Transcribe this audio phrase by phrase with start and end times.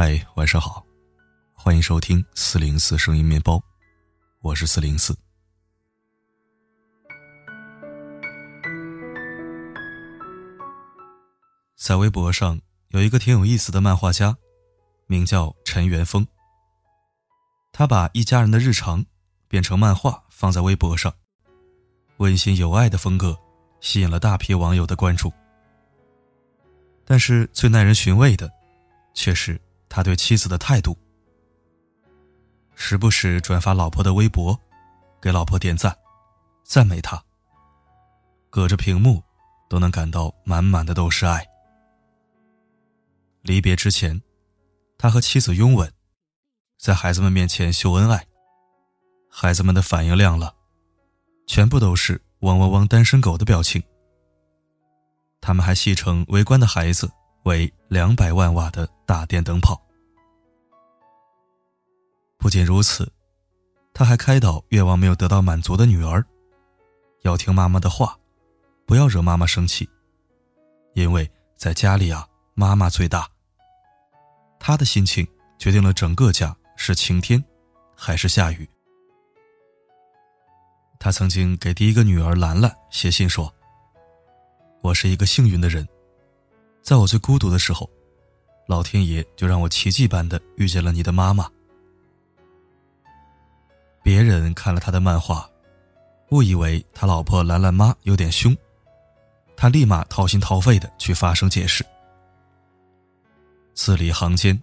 [0.00, 0.86] 嗨，晚上好，
[1.52, 3.60] 欢迎收听四零四声音面包，
[4.42, 5.12] 我是四零四。
[11.74, 14.36] 在微博上有一个挺有意思的漫画家，
[15.08, 16.24] 名叫陈元峰。
[17.72, 19.04] 他把一家人的日常
[19.48, 21.12] 变成漫画放在微博上，
[22.18, 23.36] 温馨有爱的风格
[23.80, 25.32] 吸引了大批网友的关注。
[27.04, 28.48] 但是最耐人寻味的，
[29.12, 30.96] 却是他对妻子的态度。
[32.74, 34.58] 时不时转发老婆的微博，
[35.20, 35.96] 给老婆点赞，
[36.64, 37.22] 赞美她。
[38.50, 39.22] 隔着屏幕，
[39.68, 41.46] 都能感到满满的都是爱。
[43.42, 44.22] 离别之前，
[44.96, 45.92] 他和妻子拥吻，
[46.78, 48.26] 在孩子们面前秀恩爱。
[49.30, 50.54] 孩子们的反应亮了，
[51.46, 53.82] 全部都是“汪汪汪”单身狗的表情。
[55.40, 57.10] 他们还戏称围观的孩子
[57.44, 59.80] 为两百万瓦的大电灯泡。
[62.36, 63.10] 不仅如此，
[63.92, 66.24] 他还开导愿望没有得到满足的女儿，
[67.22, 68.18] 要听妈妈的话，
[68.86, 69.88] 不要惹妈妈生气，
[70.94, 73.28] 因为在家里啊，妈妈最大。
[74.60, 75.26] 他的心情
[75.58, 77.42] 决定了整个家是晴天，
[77.96, 78.68] 还是下雨。
[81.00, 83.52] 他曾经给第一个女儿兰兰写信说。
[84.80, 85.86] 我是一个幸运的人，
[86.88, 87.86] 在我最孤独的时候，
[88.66, 91.46] 老天爷就让我奇迹般的遇见了你的妈妈。
[94.02, 95.46] 别人看了他的漫画，
[96.30, 98.56] 误以为他老婆兰兰妈有点凶，
[99.54, 101.84] 他立马掏心掏肺的去发声解释，
[103.74, 104.58] 字里行间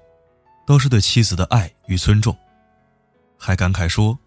[0.65, 2.35] 都是对妻子的爱与尊重，
[3.37, 4.17] 还感慨说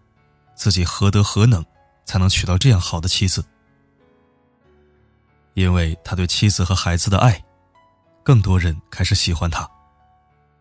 [0.55, 1.61] 自己何德何能
[2.05, 3.43] 才能娶到这样好的妻子。
[5.53, 7.43] 因为他对妻子和孩子的爱，
[8.29, 9.67] 更多人开始喜欢他，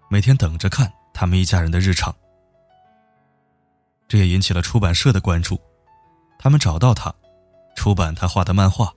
[0.09, 2.17] 每天等着看他们一家人的日常。
[4.09, 5.61] 这也引起了出版社的关注，
[6.39, 7.15] 他们找到他，
[7.77, 8.91] 出版他画的漫画，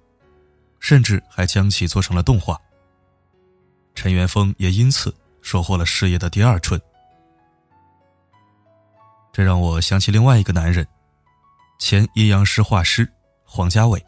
[0.79, 2.57] 甚至还将其做成了动画。
[3.93, 6.81] 陈元峰也因此收获了事业的第二春。
[9.33, 10.87] 这让我想起另外一个男人，
[11.77, 13.05] 前阴阳师画师
[13.43, 14.01] 黄家伟。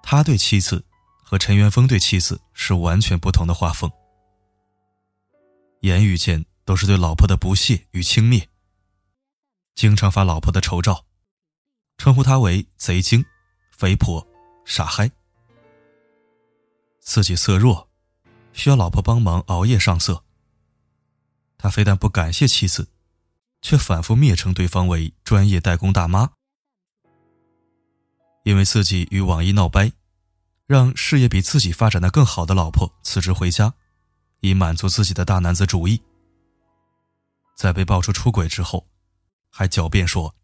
[0.00, 0.84] 他对妻子
[1.30, 3.92] 和陈元峰对妻子是完全不同的画风，
[5.80, 8.46] 言语间都是对老婆的不屑与轻蔑，
[9.74, 11.04] 经常发老婆的丑照，
[11.98, 13.22] 称呼她为贼精、
[13.70, 14.26] 肥婆、
[14.64, 15.10] 傻嗨。
[16.98, 17.90] 自己色弱，
[18.54, 20.24] 需要老婆帮忙熬夜上色。
[21.58, 22.88] 他非但不感谢妻子，
[23.60, 26.30] 却反复蔑称对方为专业代工大妈。
[28.44, 29.92] 因为自己与网易闹掰。
[30.68, 33.72] 让事业比自己发展的更好的老婆辞职回家，
[34.40, 35.98] 以满足自己的大男子主义。
[37.56, 38.86] 在被爆出出轨之后，
[39.50, 40.34] 还狡辩说，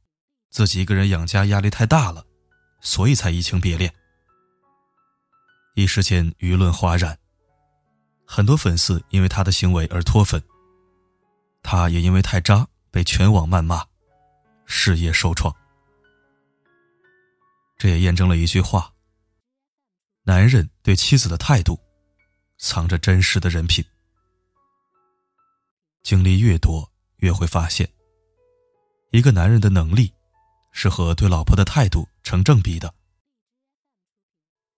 [0.51, 2.25] 自己一个人养家压力太大了，
[2.81, 3.95] 所以才移情别恋。
[5.75, 7.19] 一时间舆论哗然，
[8.27, 10.43] 很多粉丝因为他的行为而脱粉，
[11.63, 13.85] 他也因为太渣被全网谩骂，
[14.65, 15.55] 事业受创。
[17.77, 18.94] 这也验证了一句话。
[20.27, 21.79] 男人对妻子的态度，
[22.57, 23.85] 藏着真实的人品。
[26.03, 27.87] 经历越多，越会发现，
[29.11, 30.11] 一个男人的能力，
[30.73, 32.95] 是和对老婆的态度成正比的。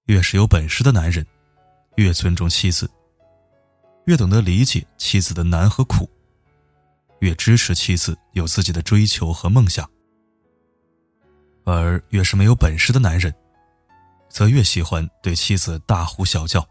[0.06, 1.24] 越是有本事的男人，
[1.94, 2.90] 越尊重妻子，
[4.06, 6.10] 越懂得理解妻子的难和苦，
[7.20, 9.88] 越支持妻子有自己的追求和梦想。
[11.64, 13.32] 而越是没有本事的男人，
[14.36, 16.68] 则越喜欢对妻子大呼小叫，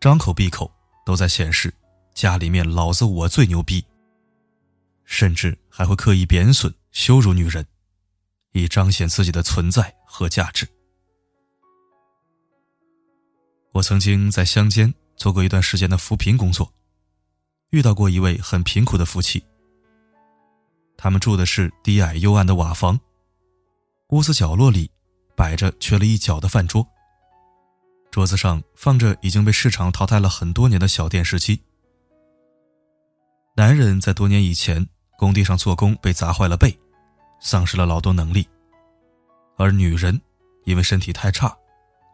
[0.00, 0.72] 张口闭口
[1.04, 1.70] 都在显示
[2.14, 3.84] 家里面老子我最牛逼，
[5.04, 7.66] 甚至还会刻意贬损、羞辱女人，
[8.52, 10.66] 以彰显自己的存在和价值。
[13.72, 16.72] 我曾经在乡间做过一段时间的扶贫工作，
[17.68, 19.44] 遇到过一位很贫苦的夫妻。
[20.96, 22.98] 他们住的是低矮幽暗的瓦房，
[24.08, 24.90] 屋子角落里。
[25.36, 26.86] 摆着缺了一角的饭桌，
[28.10, 31.60] 桌子上放着已经被市场淘汰了很多年的小电视机。
[33.54, 34.86] 男人在多年以前
[35.18, 36.76] 工地上做工被砸坏了背，
[37.40, 38.48] 丧失了劳动能力，
[39.56, 40.20] 而女人
[40.64, 41.56] 因为身体太差，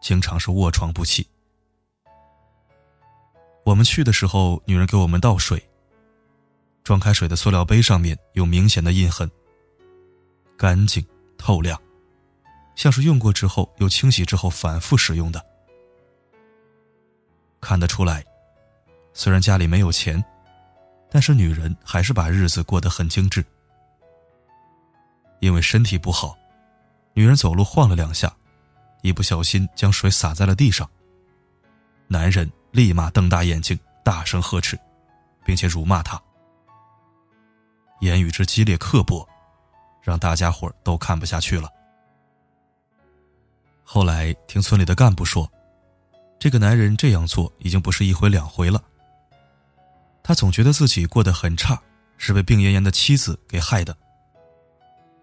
[0.01, 1.27] 经常是卧床不起。
[3.65, 5.63] 我们去的时候，女人给我们倒水，
[6.83, 9.31] 装开水的塑料杯上面有明显的印痕，
[10.57, 11.07] 干净
[11.37, 11.81] 透亮。
[12.79, 15.45] 像是用过之后又清洗之后反复使用的，
[17.61, 18.25] 看得出来，
[19.13, 20.25] 虽然家里没有钱，
[21.11, 23.45] 但是女人还是把日子过得很精致。
[25.41, 26.39] 因为身体不好，
[27.15, 28.33] 女人走路晃了两下，
[29.03, 30.89] 一不小心将水洒在了地上。
[32.07, 34.79] 男人立马瞪大眼睛，大声呵斥，
[35.45, 36.21] 并且辱骂她。
[37.99, 39.29] 言语之激烈刻薄，
[40.01, 41.69] 让大家伙都看不下去了。
[43.91, 45.51] 后来听村里的干部说，
[46.39, 48.85] 这个男人这样做已经不是一回两回了。
[50.23, 51.81] 他总觉得自己过得很差，
[52.19, 53.97] 是被病恹恹的妻子给害的，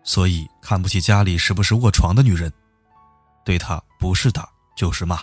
[0.03, 2.51] 所以看不起家里时不时卧床的女人，
[3.45, 5.21] 对他不是打就是骂。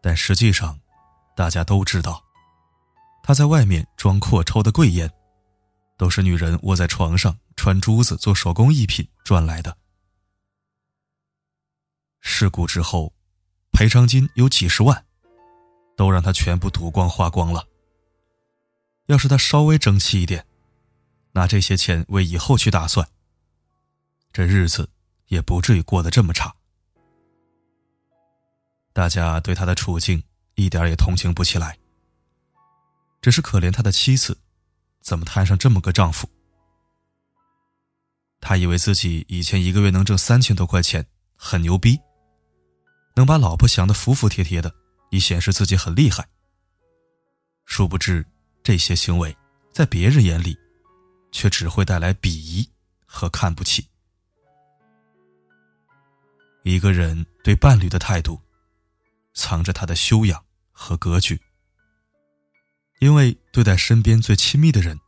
[0.00, 0.80] 但实际上，
[1.36, 2.24] 大家都知道，
[3.22, 5.12] 他在外面装阔抽的贵烟，
[5.98, 9.76] 都是女人卧在床上穿珠子做手工艺品赚来的。
[12.22, 13.12] 事故之后，
[13.72, 15.04] 赔偿金有几十万。
[15.94, 17.68] 都让他全部赌光花光了。
[19.06, 20.44] 要是他稍微争气一点，
[21.32, 23.06] 拿这些钱为以后去打算，
[24.32, 24.88] 这日子
[25.26, 26.52] 也不至于过得这么差。
[28.94, 31.78] 大家对他的处境一点也同情不起来，
[33.20, 34.40] 只是可怜他的妻子，
[35.02, 36.26] 怎么摊上这么个丈夫？
[38.40, 42.00] 他以为自己以前一个月能挣三千多块钱，很牛逼，
[43.14, 44.72] 能把老婆想得服服帖帖的。
[45.12, 46.26] 以显示自己很厉害。
[47.66, 48.24] 殊不知，
[48.62, 49.36] 这些行为
[49.70, 50.56] 在别人眼里，
[51.30, 52.66] 却只会带来鄙夷
[53.04, 53.86] 和看不起。
[56.62, 58.40] 一个人对伴侣的态度，
[59.34, 60.42] 藏着他的修养
[60.72, 61.38] 和格局。
[63.00, 64.98] 因为对待身边最亲密的人，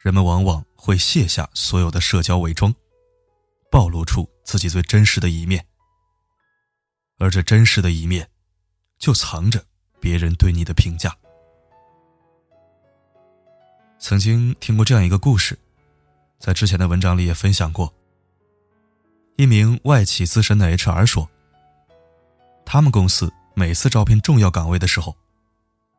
[0.00, 2.74] 人们往往会卸下所有的社交伪装，
[3.70, 5.64] 暴露出自己最真实的一面。
[7.20, 8.28] 而这真实的一面。
[8.98, 9.64] 就藏着
[9.98, 11.16] 别人对你的评价。
[13.98, 15.58] 曾经听过这样一个故事，
[16.38, 17.90] 在之前的文章里也分享过。
[19.36, 21.26] 一名外企资深的 HR 说，
[22.66, 25.16] 他们公司每次招聘重要岗位的时候，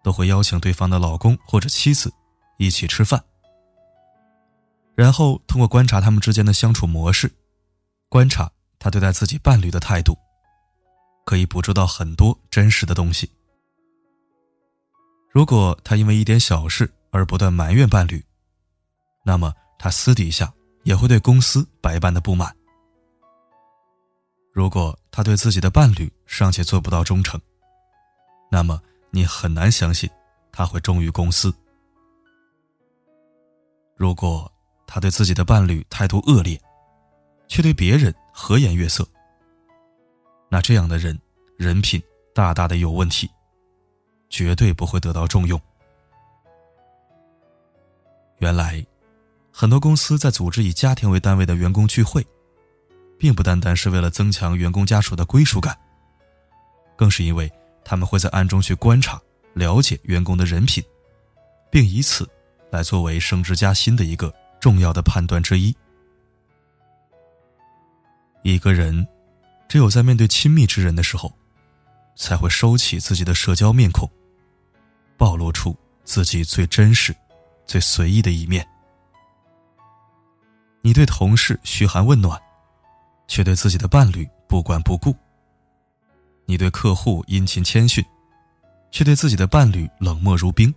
[0.03, 2.13] 都会邀请对方的老公或者妻子
[2.59, 3.23] 一起吃饭，
[4.93, 7.31] 然后通过观察他们之间的相处模式，
[8.09, 10.15] 观察他对待自己伴侣的态度。
[11.31, 13.31] 可以捕捉到很多真实的东西。
[15.29, 18.21] 如果他因为一点小事而不断埋怨伴侣，
[19.23, 22.53] 那么他私底下也会对公司百般的不满。
[24.51, 27.39] 如果他对自己的伴侣尚且做不到忠诚，
[28.51, 30.09] 那么你很难相信
[30.51, 31.53] 他会忠于公司。
[33.95, 34.51] 如果
[34.85, 36.61] 他对自己的伴侣态度恶劣，
[37.47, 39.07] 却对别人和颜悦色。
[40.53, 41.17] 那这样的人，
[41.55, 42.03] 人品
[42.35, 43.31] 大大的有问题，
[44.29, 45.57] 绝对不会得到重用。
[48.39, 48.85] 原来，
[49.49, 52.27] 很多公司在组织以家庭为单位的员工聚会，
[53.17, 55.73] 并不单单是为了增强员工家属的归属感，
[56.97, 57.49] 更是因为
[57.85, 59.21] 他们会在暗中去观察、
[59.53, 60.83] 了解员工的人品，
[61.71, 62.29] 并以此
[62.69, 65.73] 来作为升职加薪的一个重要的判断之一。
[68.43, 69.07] 一个人。
[69.71, 71.31] 只有在面对亲密之人的时候，
[72.17, 74.05] 才会收起自己的社交面孔，
[75.15, 75.73] 暴露出
[76.03, 77.15] 自己最真实、
[77.65, 78.67] 最随意的一面。
[80.81, 82.37] 你对同事嘘寒问暖，
[83.29, 85.13] 却对自己的伴侣不管不顾；
[86.45, 88.03] 你对客户殷勤谦逊，
[88.91, 90.75] 却对自己的伴侣冷漠如冰。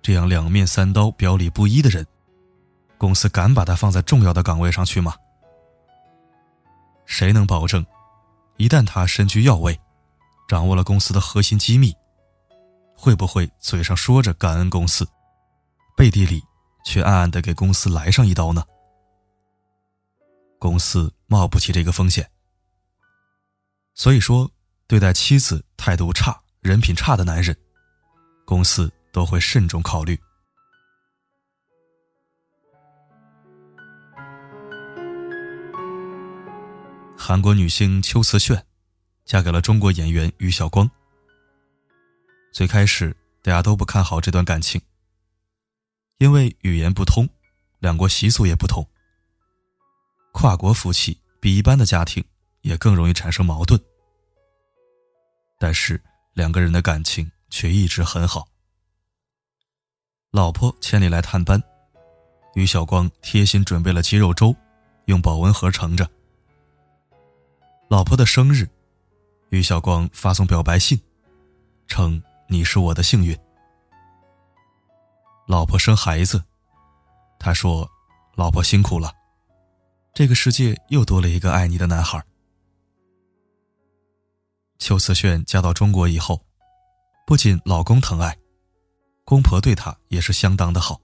[0.00, 2.06] 这样两面三刀、表里不一的人，
[2.96, 5.14] 公司敢把他放在重要的岗位上去吗？
[7.08, 7.84] 谁能保证，
[8.58, 9.80] 一旦他身居要位，
[10.46, 11.92] 掌握了公司的核心机密，
[12.94, 15.08] 会不会嘴上说着感恩公司，
[15.96, 16.40] 背地里
[16.84, 18.62] 却暗暗的给公司来上一刀呢？
[20.58, 22.30] 公司冒不起这个风险。
[23.94, 24.48] 所以说，
[24.86, 27.56] 对待妻子态度差、人品差的男人，
[28.44, 30.20] 公司都会慎重考虑。
[37.20, 38.64] 韩国女星秋瓷炫，
[39.24, 40.88] 嫁给了中国演员于晓光。
[42.52, 44.80] 最开始大家都不看好这段感情，
[46.18, 47.28] 因为语言不通，
[47.80, 48.86] 两国习俗也不同。
[50.32, 52.24] 跨国夫妻比一般的家庭
[52.62, 53.78] 也更容易产生矛盾。
[55.58, 56.00] 但是
[56.34, 58.46] 两个人的感情却一直很好。
[60.30, 61.60] 老婆千里来探班，
[62.54, 64.54] 于晓光贴心准备了鸡肉粥，
[65.06, 66.08] 用保温盒盛着。
[67.88, 68.68] 老婆的生日，
[69.48, 71.00] 于晓光发送表白信，
[71.86, 73.34] 称你是我的幸运。
[75.46, 76.44] 老婆生孩子，
[77.38, 77.90] 他说
[78.36, 79.10] ：“老婆辛苦了。”
[80.12, 82.22] 这个世界又多了一个爱你的男孩。
[84.78, 86.44] 邱慈炫嫁到中国以后，
[87.26, 88.36] 不仅老公疼爱，
[89.24, 91.00] 公婆对她也是相当的好。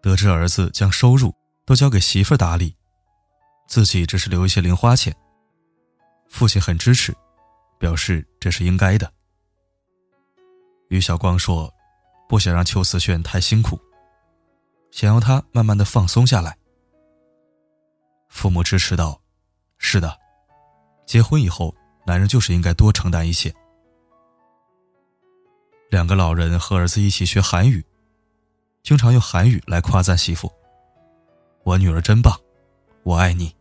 [0.00, 1.34] 得知儿子将收入
[1.66, 2.74] 都交给媳妇打理，
[3.66, 5.14] 自己只是留一些零花钱，
[6.28, 7.14] 父亲很支持，
[7.78, 9.12] 表示这是应该的。
[10.88, 11.72] 于晓光说。
[12.26, 13.78] 不想让邱思炫太辛苦，
[14.90, 16.56] 想要他慢慢的放松下来。
[18.28, 19.20] 父母支持道
[19.76, 20.18] ：“是的，
[21.06, 21.72] 结婚以后，
[22.06, 23.54] 男人就是应该多承担一些。”
[25.90, 27.84] 两个老人和儿子一起学韩语，
[28.82, 30.50] 经常用韩语来夸赞媳妇
[31.62, 32.36] ：“我女儿真棒，
[33.04, 33.54] 我爱你。”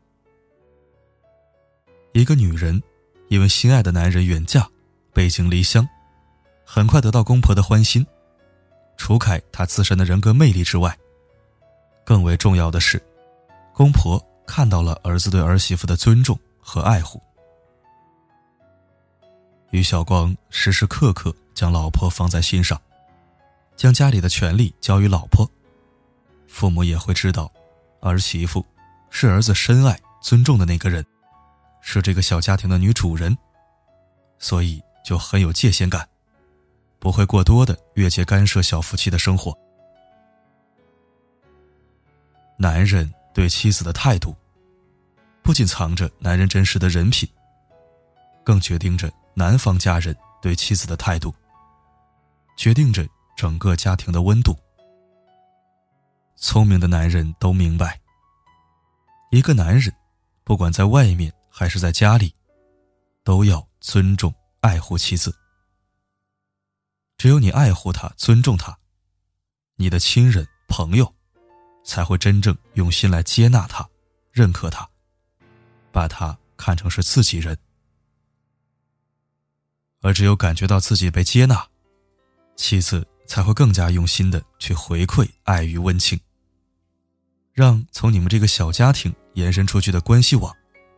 [2.13, 2.81] 一个女人
[3.29, 4.67] 因为心爱的男人远嫁，
[5.13, 5.87] 背井离乡，
[6.65, 8.05] 很快得到公婆的欢心。
[8.97, 10.97] 除开她自身的人格魅力之外，
[12.05, 13.01] 更为重要的是，
[13.73, 17.21] 公婆看到了儿子对儿媳妇的尊重和爱护。
[19.71, 22.79] 于晓光时时刻刻将老婆放在心上，
[23.75, 25.49] 将家里的权利交于老婆，
[26.47, 27.51] 父母也会知道，
[28.01, 28.63] 儿媳妇
[29.15, 31.05] 是儿子深爱尊重的那个人，
[31.81, 33.37] 是这个小家庭的女主人，
[34.39, 36.05] 所以就很有界限感。
[36.99, 39.55] 不会过多的越界干涉小夫妻的生活。
[42.57, 44.35] 男人对妻子的态度，
[45.43, 47.29] 不仅藏着男人真实的人品，
[48.43, 51.31] 更决定着男方家人对妻子的态度，
[52.57, 54.57] 决定着整个家庭的温度。
[56.35, 57.99] 聪明的男人都明白，
[59.33, 59.91] 一个男人，
[60.43, 62.35] 不管在外面还是在家里，
[63.23, 65.35] 都要尊重爱护妻子。
[67.17, 68.77] 只有你爱护他、尊重他，
[69.75, 71.15] 你的亲人、朋友
[71.83, 73.89] 才会真正用心来接纳他、
[74.31, 74.87] 认可他，
[75.91, 77.57] 把他看成是自己人。
[80.01, 81.67] 而只有感觉到自己被接纳，
[82.55, 86.19] 妻子才会更加用心的去回馈爱与温情，
[87.51, 90.55] 让从你们这个小家庭延伸出去的关系网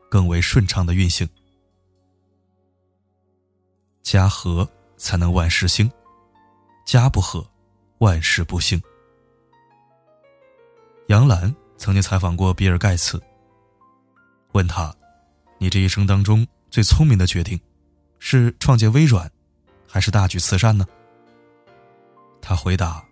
[0.09, 1.27] 更为顺畅的运行。
[4.01, 5.91] 家和才能万事兴。
[6.85, 7.43] 家不和，
[7.97, 8.79] 万事不兴。
[11.07, 13.21] 杨澜曾经采访过比尔·盖茨，
[14.51, 14.95] 问他
[15.57, 17.59] ：“你这一生当中最聪明的决定，
[18.19, 19.31] 是创建微软，
[19.87, 20.85] 还是大举慈善呢？”
[22.39, 23.03] 他回答：“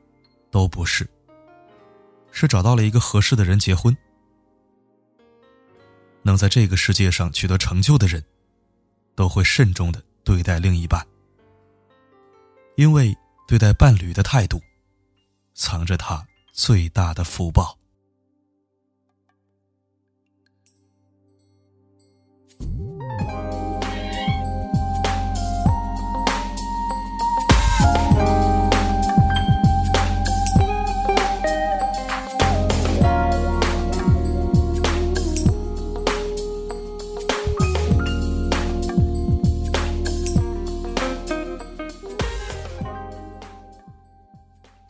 [0.51, 1.09] 都不是，
[2.31, 3.95] 是找到了一个合适的人结婚。
[6.23, 8.23] 能在这个世界上取得成就的人，
[9.15, 11.05] 都会慎重的对待另一半，
[12.75, 13.15] 因为。”
[13.45, 14.59] 对待伴侣的态度，
[15.53, 17.77] 藏着他最大的福报。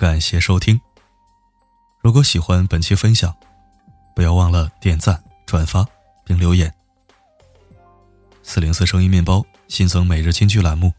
[0.04, 0.78] 感谢收听。
[2.02, 3.34] 如果喜欢本期分享，
[4.14, 5.88] 不要忘了点赞、转发
[6.26, 6.76] 并留言。
[8.42, 10.92] 四零四声音面包新增每日金句栏目，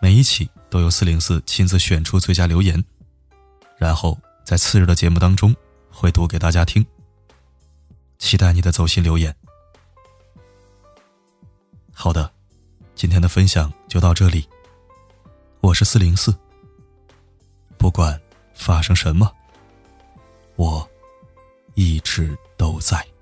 [0.00, 2.84] 每一期都由四零四亲自选出最佳留言，
[3.76, 5.52] 然后在次日的节目当中
[5.90, 6.86] 会读给大家听。
[8.16, 9.34] 期待你的走心留言。
[11.92, 12.30] 好的，
[12.94, 14.48] 今天的分享就到这里。
[15.60, 16.32] 我是四零四。
[17.78, 18.20] 不管
[18.54, 19.30] 发生什么
[20.56, 20.86] 我
[21.74, 23.17] 一直都在。